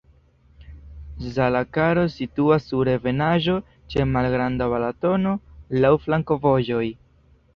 Zalakaros 1.33 2.15
situas 2.21 2.65
sur 2.69 2.89
ebenaĵo, 2.95 3.57
ĉe 3.95 4.07
malgranda 4.15 4.69
Balatono, 4.71 5.37
laŭ 5.83 5.93
flankovojoj. 6.07 6.83